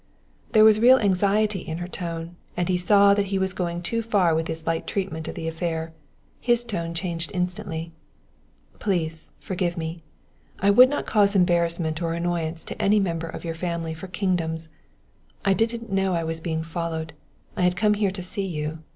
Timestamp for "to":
12.63-12.81, 18.09-18.23